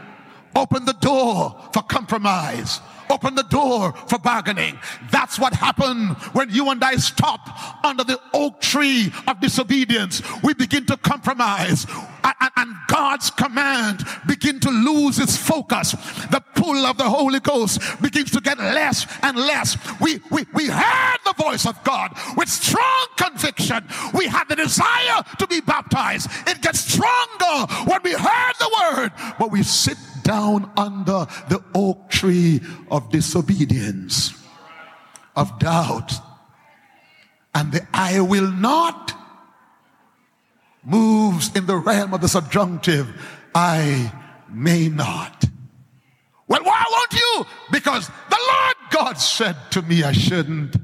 open 0.55 0.85
the 0.85 0.93
door 0.93 1.55
for 1.73 1.83
compromise 1.83 2.81
open 3.13 3.35
the 3.35 3.43
door 3.43 3.93
for 4.07 4.17
bargaining. 4.17 4.79
That's 5.11 5.37
what 5.37 5.53
happened 5.53 6.17
when 6.33 6.49
you 6.49 6.69
and 6.71 6.83
I 6.83 6.95
stop 6.95 7.85
under 7.85 8.03
the 8.03 8.19
oak 8.33 8.59
tree 8.59 9.13
of 9.27 9.39
disobedience. 9.39 10.21
We 10.43 10.53
begin 10.53 10.85
to 10.87 10.97
compromise 10.97 11.85
and, 12.55 12.73
God's 12.87 13.31
command 13.31 14.05
begin 14.27 14.59
to 14.59 14.69
lose 14.69 15.17
its 15.17 15.35
focus. 15.35 15.93
The 16.29 16.43
pull 16.53 16.85
of 16.85 16.97
the 16.97 17.09
Holy 17.09 17.39
Ghost 17.39 17.81
begins 18.01 18.29
to 18.31 18.39
get 18.39 18.59
less 18.59 19.07
and 19.23 19.35
less. 19.35 19.77
We, 19.99 20.19
we, 20.29 20.45
we 20.53 20.67
heard 20.67 21.17
the 21.25 21.33
voice 21.33 21.65
of 21.65 21.83
God 21.83 22.15
with 22.37 22.49
strong 22.49 23.07
conviction. 23.17 23.87
We 24.13 24.27
had 24.27 24.47
the 24.47 24.55
desire 24.55 25.23
to 25.39 25.47
be 25.47 25.59
baptized. 25.61 26.29
It 26.47 26.61
gets 26.61 26.81
stronger 26.81 27.73
when 27.85 28.01
we 28.03 28.11
heard 28.11 28.53
the 28.59 28.93
word, 28.93 29.11
but 29.39 29.51
we 29.51 29.63
sit 29.63 29.97
down 30.23 30.71
under 30.77 31.27
the 31.49 31.63
oak 31.75 32.09
tree 32.09 32.61
of 32.89 33.09
disobedience, 33.11 34.33
of 35.35 35.59
doubt, 35.59 36.13
and 37.53 37.71
the 37.71 37.85
I 37.93 38.19
will 38.21 38.51
not 38.51 39.13
moves 40.83 41.55
in 41.55 41.65
the 41.65 41.77
realm 41.77 42.13
of 42.13 42.21
the 42.21 42.27
subjunctive. 42.27 43.07
I 43.55 44.11
may 44.49 44.89
not. 44.89 45.45
Well, 46.47 46.63
why 46.63 46.83
won't 46.89 47.13
you? 47.13 47.45
Because 47.71 48.07
the 48.07 48.39
Lord 48.51 48.75
God 48.91 49.13
said 49.13 49.55
to 49.71 49.81
me 49.81 50.03
I 50.03 50.11
shouldn't. 50.11 50.75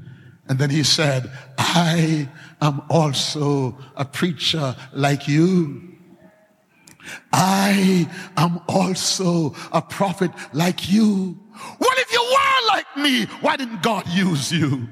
And 0.48 0.58
then 0.58 0.70
he 0.70 0.84
said, 0.84 1.32
I 1.58 2.28
am 2.62 2.82
also 2.90 3.78
a 3.96 4.06
preacher 4.06 4.76
like 4.94 5.28
you. 5.28 5.89
I 7.34 8.10
am 8.38 8.62
also 8.68 9.56
a 9.72 9.82
prophet 9.82 10.32
like 10.54 10.92
you. 10.92 11.38
Well, 11.80 11.98
if 11.98 12.12
you 12.14 12.22
were 12.22 12.68
like 12.68 12.98
me, 12.98 13.26
why 13.42 13.58
didn't 13.58 13.84
God 13.84 14.08
use 14.08 14.52
you? 14.52 14.88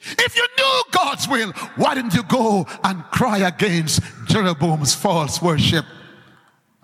If 0.00 0.36
you 0.36 0.46
knew 0.58 0.82
God's 0.92 1.26
will, 1.28 1.52
why 1.76 1.94
didn't 1.94 2.14
you 2.14 2.22
go 2.24 2.66
and 2.84 3.02
cry 3.04 3.38
against 3.38 4.02
Jeroboam's 4.26 4.94
false 4.94 5.42
worship 5.42 5.84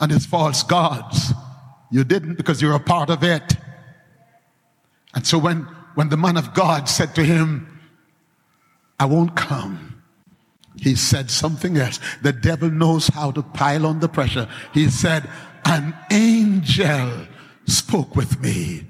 and 0.01 0.11
his 0.11 0.27
false 0.27 0.63
gods? 0.63 1.33
You 1.91 2.05
didn't 2.05 2.35
because 2.35 2.61
you're 2.61 2.75
a 2.75 2.81
part 2.81 3.11
of 3.11 3.23
it. 3.23 3.57
And 5.15 5.27
so 5.27 5.39
when, 5.39 5.63
when 5.95 6.09
the 6.09 6.17
man 6.17 6.37
of 6.37 6.55
God 6.55 6.89
said 6.89 7.15
to 7.15 7.23
him, 7.23 7.81
I 8.99 9.05
won't 9.05 9.37
come, 9.37 9.92
he 10.83 10.97
said 10.97 11.31
something 11.31 11.79
else. 11.79 12.01
The 12.23 12.33
devil 12.33 12.69
knows 12.69 13.07
how 13.07 13.31
to 13.31 13.43
pile 13.43 13.87
on 13.87 14.01
the 14.01 14.09
pressure. 14.09 14.49
He 14.75 14.91
said, 14.91 15.31
An 15.65 15.95
angel 16.11 17.29
spoke 17.67 18.17
with 18.17 18.41
me. 18.41 18.89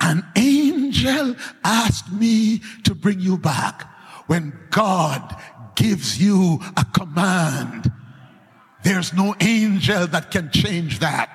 An 0.00 0.26
angel 0.34 1.36
asked 1.62 2.10
me 2.10 2.62
to 2.82 2.94
bring 2.96 3.20
you 3.20 3.38
back. 3.38 3.88
When 4.26 4.52
God 4.70 5.40
gives 5.76 6.20
you 6.20 6.58
a 6.76 6.84
command, 6.84 7.92
there's 8.82 9.12
no 9.12 9.36
angel 9.40 10.08
that 10.08 10.32
can 10.32 10.50
change 10.50 10.98
that. 10.98 11.30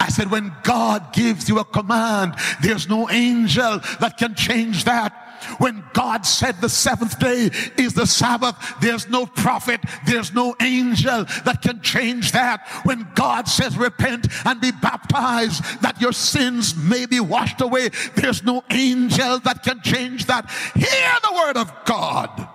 I 0.00 0.08
said, 0.08 0.30
when 0.30 0.52
God 0.64 1.12
gives 1.12 1.48
you 1.48 1.60
a 1.60 1.64
command, 1.64 2.34
there's 2.60 2.88
no 2.88 3.08
angel 3.10 3.80
that 4.00 4.16
can 4.18 4.34
change 4.34 4.84
that. 4.84 5.23
When 5.58 5.84
God 5.92 6.26
said 6.26 6.60
the 6.60 6.68
seventh 6.68 7.18
day 7.18 7.50
is 7.76 7.94
the 7.94 8.06
Sabbath, 8.06 8.56
there's 8.80 9.08
no 9.08 9.26
prophet, 9.26 9.80
there's 10.06 10.32
no 10.32 10.54
angel 10.60 11.24
that 11.44 11.62
can 11.62 11.80
change 11.80 12.32
that. 12.32 12.66
When 12.84 13.06
God 13.14 13.48
says 13.48 13.76
repent 13.76 14.28
and 14.44 14.60
be 14.60 14.70
baptized 14.70 15.62
that 15.82 16.00
your 16.00 16.12
sins 16.12 16.76
may 16.76 17.06
be 17.06 17.20
washed 17.20 17.60
away, 17.60 17.90
there's 18.14 18.42
no 18.42 18.62
angel 18.70 19.38
that 19.40 19.62
can 19.62 19.80
change 19.82 20.26
that. 20.26 20.50
Hear 20.74 21.12
the 21.22 21.34
word 21.34 21.56
of 21.56 21.72
God. 21.84 22.48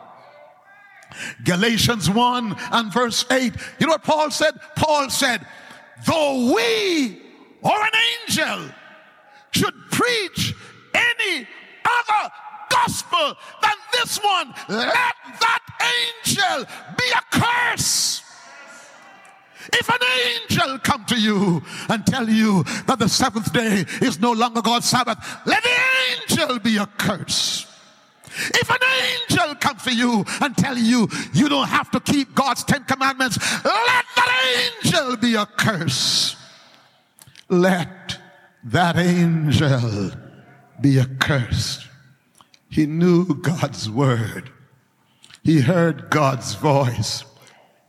Galatians 1.43 2.10
1 2.10 2.56
and 2.71 2.93
verse 2.93 3.25
8. 3.30 3.54
You 3.80 3.88
know 3.88 3.93
what 3.93 4.04
Paul 4.04 4.32
said? 4.32 4.54
Paul 4.75 5.10
said, 5.10 5.45
though 6.06 6.54
we 6.54 7.21
or 7.62 7.84
an 7.84 7.91
angel 8.28 8.73
should 9.52 9.73
preach 9.91 10.54
any 10.93 11.47
other 11.86 12.32
gospel 12.85 13.35
than 13.61 13.77
this 13.93 14.17
one, 14.17 14.53
let 14.67 15.15
that 15.39 15.63
angel 16.25 16.65
be 16.97 17.05
a 17.15 17.39
curse. 17.39 18.23
If 19.73 19.89
an 19.89 19.99
angel 20.25 20.79
come 20.79 21.05
to 21.05 21.19
you 21.19 21.61
and 21.89 22.05
tell 22.05 22.27
you 22.27 22.63
that 22.87 22.97
the 22.99 23.09
seventh 23.09 23.53
day 23.53 23.85
is 24.01 24.19
no 24.19 24.31
longer 24.31 24.61
God's 24.61 24.89
Sabbath, 24.89 25.17
let 25.45 25.61
the 25.63 25.77
angel 26.11 26.59
be 26.59 26.77
a 26.77 26.85
curse. 26.85 27.67
If 28.31 28.69
an 28.69 28.77
angel 29.03 29.55
comes 29.55 29.83
to 29.83 29.93
you 29.93 30.23
and 30.41 30.55
tell 30.55 30.77
you 30.77 31.07
you 31.33 31.49
don't 31.49 31.67
have 31.67 31.91
to 31.91 31.99
keep 31.99 32.33
God's 32.33 32.63
Ten 32.63 32.83
Commandments, 32.85 33.37
let 33.65 34.05
that 34.15 34.73
angel 34.83 35.17
be 35.17 35.35
a 35.35 35.45
curse. 35.45 36.35
Let 37.49 38.17
that 38.65 38.97
angel 38.97 40.11
be 40.79 40.99
accursed. 40.99 41.88
He 42.69 42.86
knew 42.86 43.25
God's 43.25 43.89
word. 43.89 44.51
He 45.43 45.62
heard 45.62 46.10
God's 46.10 46.55
voice. 46.55 47.23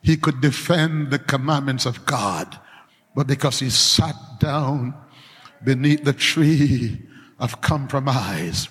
He 0.03 0.17
could 0.17 0.41
defend 0.41 1.11
the 1.11 1.19
commandments 1.19 1.85
of 1.85 2.07
God. 2.07 2.59
But 3.15 3.27
because 3.27 3.59
he 3.59 3.71
sat 3.71 4.15
down 4.39 4.95
beneath 5.63 6.05
the 6.05 6.13
tree 6.13 7.03
of 7.39 7.61
compromise, 7.61 8.69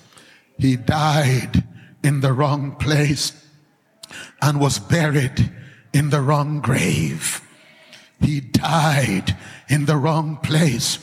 he 0.58 0.76
died 0.76 1.64
in 2.02 2.20
the 2.20 2.32
wrong 2.32 2.72
place 2.76 3.32
and 4.42 4.60
was 4.60 4.78
buried 4.78 5.52
in 5.92 6.10
the 6.10 6.20
wrong 6.20 6.60
grave. 6.60 7.40
He 8.20 8.40
died 8.40 9.36
in 9.68 9.86
the 9.86 9.96
wrong 9.96 10.36
place 10.38 10.98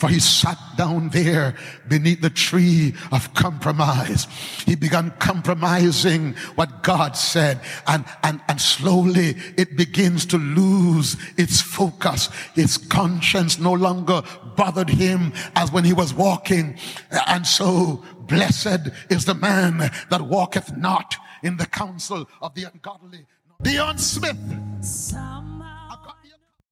for 0.00 0.08
he 0.08 0.18
sat 0.18 0.56
down 0.78 1.10
there 1.10 1.54
beneath 1.86 2.22
the 2.22 2.30
tree 2.30 2.94
of 3.12 3.34
compromise. 3.34 4.26
He 4.64 4.74
began 4.74 5.10
compromising 5.18 6.32
what 6.54 6.82
God 6.82 7.18
said 7.18 7.60
and, 7.86 8.06
and, 8.22 8.40
and 8.48 8.58
slowly 8.58 9.36
it 9.58 9.76
begins 9.76 10.24
to 10.26 10.38
lose 10.38 11.18
its 11.36 11.60
focus. 11.60 12.30
His 12.54 12.78
conscience 12.78 13.58
no 13.58 13.74
longer 13.74 14.22
bothered 14.56 14.88
him 14.88 15.34
as 15.54 15.70
when 15.70 15.84
he 15.84 15.92
was 15.92 16.14
walking. 16.14 16.78
And 17.26 17.46
so 17.46 18.02
blessed 18.20 18.88
is 19.10 19.26
the 19.26 19.34
man 19.34 19.90
that 20.08 20.22
walketh 20.22 20.74
not 20.78 21.14
in 21.42 21.58
the 21.58 21.66
counsel 21.66 22.26
of 22.40 22.54
the 22.54 22.64
ungodly. 22.64 23.26
Dion 23.62 23.98
Smith. 23.98 24.38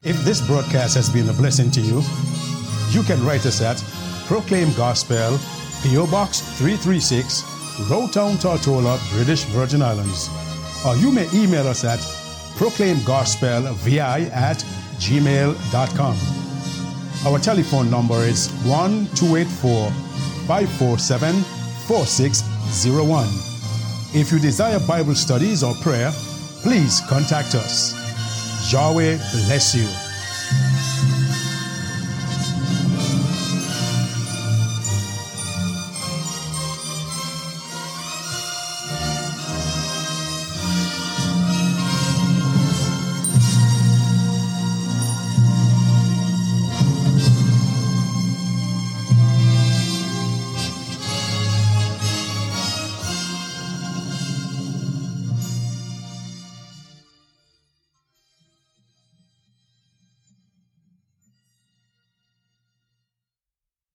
If 0.03 0.17
this 0.25 0.41
broadcast 0.47 0.95
has 0.95 1.11
been 1.11 1.29
a 1.29 1.35
blessing 1.35 1.71
to 1.73 1.81
you, 1.83 2.03
you 2.91 3.03
can 3.03 3.25
write 3.25 3.47
us 3.47 3.61
at 3.61 3.83
Proclaim 4.27 4.73
Gospel, 4.75 5.39
P.O. 5.83 6.07
Box 6.11 6.41
336, 6.59 7.43
Road 7.91 8.13
Town, 8.13 8.35
Tortola, 8.35 8.99
British 9.13 9.45
Virgin 9.45 9.83
Islands. 9.83 10.29
Or 10.87 10.97
you 10.97 11.11
may 11.11 11.29
email 11.33 11.67
us 11.67 11.85
at 11.85 11.99
proclaimgospelvi 12.59 14.31
at 14.31 14.59
gmail.com. 14.99 16.17
Our 17.27 17.39
telephone 17.39 17.91
number 17.91 18.19
is 18.25 18.49
1 18.65 19.07
284 19.15 19.91
547 20.47 21.35
4601. 21.87 23.27
If 24.15 24.33
you 24.33 24.39
desire 24.39 24.81
Bible 24.81 25.15
studies 25.15 25.63
or 25.63 25.75
prayer, 25.75 26.11
please 26.63 27.01
contact 27.09 27.55
us. 27.55 27.93
Yahweh 28.73 29.19
bless 29.47 29.75
you. 29.75 30.08